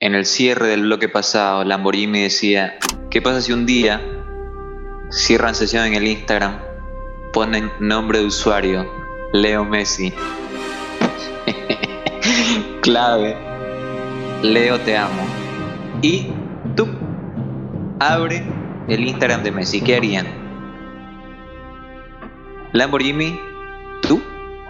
[0.00, 2.78] en el cierre del bloque pasado, Lamborghini decía,
[3.10, 4.00] ¿qué pasa si un día
[5.10, 6.58] cierran sesión en el Instagram,
[7.34, 8.90] ponen nombre de usuario,
[9.34, 10.10] Leo Messi?
[12.80, 13.36] Clave,
[14.42, 15.22] Leo te amo.
[16.00, 16.28] Y
[16.74, 16.88] tú
[17.98, 18.42] abre
[18.88, 20.26] el Instagram de Messi, ¿qué harían?
[22.72, 23.38] Lamborghini,
[24.00, 24.22] ¿tú?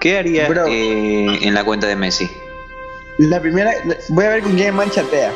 [0.00, 2.28] ¿Qué harías eh, en la cuenta de Messi?
[3.18, 3.72] La primera,
[4.08, 5.30] voy a ver con quién manchatea.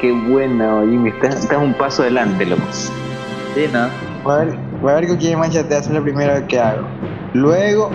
[0.00, 1.10] Qué buena, Jimmy.
[1.10, 2.62] Estás, estás un paso adelante, loco.
[2.72, 3.88] Sí, ¿no?
[4.22, 6.86] Voy a ver, voy a ver con quién manchatea, eso es lo primero que hago.
[7.34, 7.90] Luego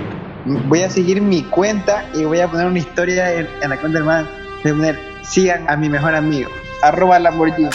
[0.68, 4.00] voy a seguir mi cuenta y voy a poner una historia en, en la cuenta
[4.00, 4.28] del man.
[4.62, 6.50] Voy a poner, sigan a mi mejor amigo,
[6.82, 7.70] arroba Lamborghini.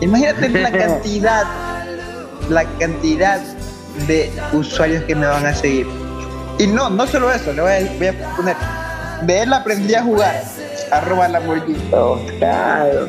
[0.00, 1.44] Imagínate la cantidad,
[2.48, 3.40] la cantidad
[4.06, 5.88] de usuarios que me van a seguir.
[6.58, 8.56] Y no, no solo eso, le voy a, voy a poner,
[9.26, 10.42] de él aprendí a jugar,
[10.90, 11.90] arroba Lamborghini.
[11.92, 13.08] Oh, claro.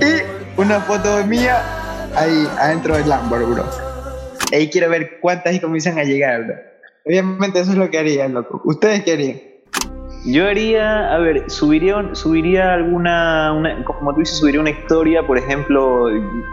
[0.00, 1.62] Y una foto mía
[2.14, 3.64] ahí adentro del Lamborghini, bro.
[4.52, 6.56] Ahí quiero ver cuántas y comienzan a llegar, bro.
[7.04, 8.60] Obviamente eso es lo que haría, loco.
[8.64, 9.40] ¿Ustedes qué harían?
[10.28, 15.38] Yo haría, a ver, subiría, subiría alguna, una- como tú dices, subiría una historia, por
[15.38, 16.08] ejemplo,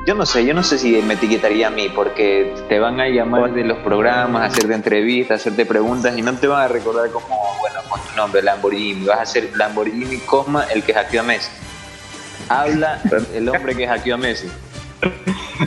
[0.06, 3.08] yo no sé, yo no sé si me etiquetaría a mí, porque te van a
[3.10, 7.28] llamar de los programas, hacerte entrevistas, hacerte preguntas y no te van a recordar como,
[7.60, 11.50] bueno, con tu nombre, Lamborghini, vas a ser Lamborghini, coma, el que hackeó a Messi.
[12.50, 13.02] Habla
[13.34, 14.50] el hombre que hackeó a Messi.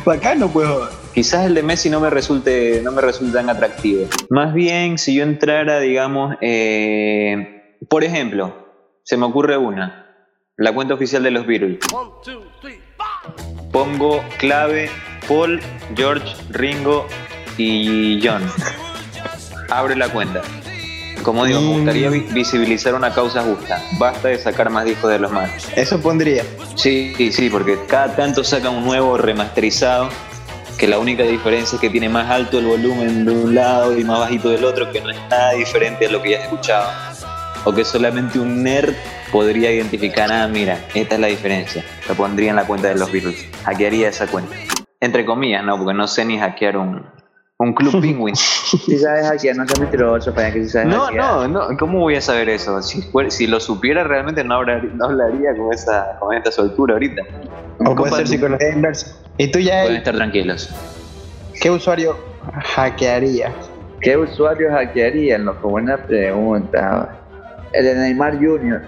[0.04, 0.68] Bacano, pues.
[1.12, 4.06] Quizás el de Messi no me resulte, no me resulte tan atractivo.
[4.28, 7.55] Más bien, si yo entrara, digamos, eh,
[7.88, 8.66] por ejemplo,
[9.04, 10.14] se me ocurre una,
[10.56, 11.78] la cuenta oficial de los Beatles.
[13.72, 14.90] Pongo clave
[15.28, 15.60] Paul,
[15.94, 17.06] George, Ringo
[17.58, 18.42] y John.
[19.70, 20.42] Abre la cuenta.
[21.22, 23.82] Como digo, me gustaría vi- visibilizar una causa justa.
[23.98, 25.50] Basta de sacar más discos de los más.
[25.76, 26.44] Eso pondría.
[26.76, 30.08] Sí, sí, sí, porque cada tanto saca un nuevo remasterizado,
[30.78, 34.04] que la única diferencia es que tiene más alto el volumen de un lado y
[34.04, 36.90] más bajito del otro, que no es nada diferente a lo que ya has escuchado.
[37.66, 38.94] O que solamente un nerd
[39.32, 41.84] podría identificar, ah, mira, esta es la diferencia.
[42.08, 43.44] Lo pondría en la cuenta de los Beatles.
[43.64, 44.54] Hackearía esa cuenta.
[45.00, 47.04] Entre comillas, no, porque no sé ni hackear un,
[47.58, 48.36] un Club Penguin.
[48.36, 51.24] Si sabes hackear, no seas mentiroso, para que si sabes No, hackear.
[51.24, 52.80] no, no, ¿cómo voy a saber eso?
[52.82, 57.22] Si, lo supiera realmente no hablaría, no hablaría con, esa, con esta soltura ahorita.
[57.84, 59.16] O puede ser psicología inversa.
[59.38, 60.70] Y tú ya, Pueden estar tranquilos.
[61.60, 62.16] ¿qué usuario
[62.76, 63.52] hackearías?
[64.00, 65.44] ¿Qué usuarios hackearían?
[65.44, 67.08] Loco, buena pregunta.
[67.76, 68.80] El de Neymar Jr.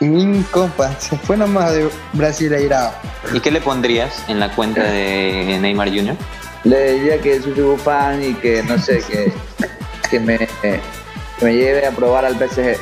[0.00, 2.90] Mi compa, se fue nomás de Brasil airado.
[3.32, 6.16] ¿Y qué le pondrías en la cuenta de Neymar Jr.?
[6.64, 9.32] Le diría que soy su fan y que, no sé, que,
[10.10, 10.80] que, me, que
[11.40, 12.76] me lleve a probar al PSG.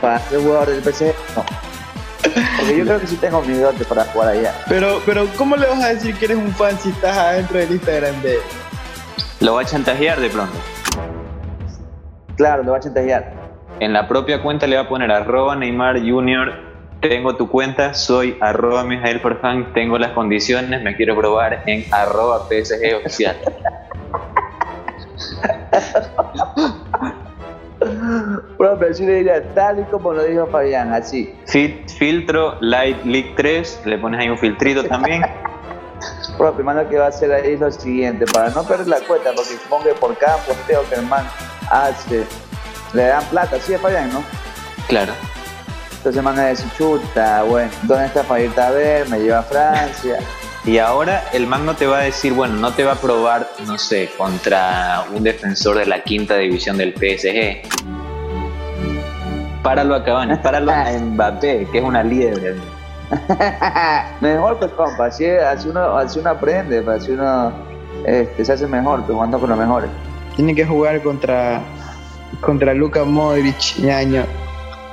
[0.00, 1.44] Para ser jugador del PSG, no.
[2.56, 4.54] Porque yo creo que sí tengo mi dote para jugar allá.
[4.70, 7.72] Pero, pero, ¿cómo le vas a decir que eres un fan si estás adentro del
[7.72, 8.40] Instagram de él?
[9.40, 10.56] Lo va a chantajear de pronto.
[12.36, 13.32] Claro, lo va a chantajear.
[13.80, 16.52] En la propia cuenta le va a poner arroba Neymar Jr.
[17.00, 22.46] Tengo tu cuenta, soy arroba Mijael Farfán, tengo las condiciones, me quiero probar en arroba
[22.48, 23.36] PSG oficial.
[28.58, 31.34] Bro, pero sí le diría tal y como lo dijo Fabián, así.
[31.46, 35.22] Fit- filtro Light League 3, le pones ahí un filtrito también.
[36.38, 39.50] Bro, primero que va a hacer ahí lo siguiente, para no perder la cuenta, porque
[39.62, 41.24] supongo que por cada posteo que el man
[41.70, 42.24] hace,
[42.92, 44.22] le dan plata, ¿sí, Fabián, no?
[44.88, 45.12] Claro.
[45.96, 49.08] Entonces el man va a decir, chuta, bueno, ¿dónde está para irte a ver?
[49.08, 50.18] Me lleva a Francia.
[50.66, 53.46] Y ahora el man no te va a decir, bueno, no te va a probar,
[53.68, 57.62] no sé, contra un defensor de la quinta división del PSG.
[59.62, 62.56] Páralo a Cavani, páralo a Mbappé, que es una liebre.
[64.20, 67.52] mejor pues compa, así, así, uno, así uno aprende, pues, así uno
[68.04, 69.90] este, se hace mejor, pues jugando con los mejores.
[70.36, 71.62] Tiene que jugar contra,
[72.40, 74.24] contra Luka Modric, ñaño.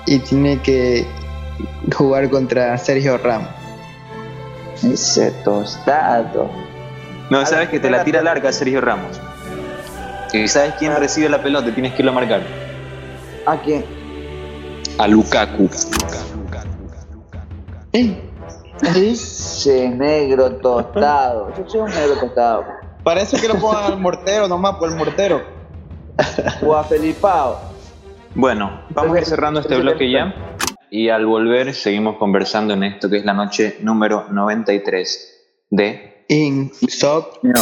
[0.06, 1.06] Y tiene que
[1.96, 3.50] jugar contra Sergio Ramos.
[4.84, 6.50] Ese tostado.
[7.30, 9.20] No, sabes que te la tira larga Sergio Ramos.
[10.34, 12.42] Y sabes quién recibe la pelota, tienes que irlo a marcar.
[13.46, 13.86] ¿A quién?
[14.98, 15.70] A Lukaku.
[17.94, 18.18] ¿Eh?
[18.96, 21.54] Ese negro tostado.
[21.56, 22.83] Yo soy un negro tostado.
[23.04, 25.42] Parece que lo pongan al mortero nomás, por el mortero.
[26.66, 27.60] O a Felipao.
[28.36, 30.34] Bueno, vamos a ir cerrando este bloque ya.
[30.90, 36.72] Y al volver seguimos conversando en esto que es la noche número 93 de In
[36.88, 37.62] Sock No.